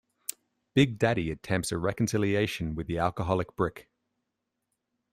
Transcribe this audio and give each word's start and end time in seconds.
Big 0.73 0.97
Daddy 0.97 1.29
attempts 1.29 1.71
a 1.71 1.77
reconciliation 1.77 2.73
with 2.73 2.87
the 2.87 2.97
alcoholic 2.97 3.55
Brick. 3.55 3.87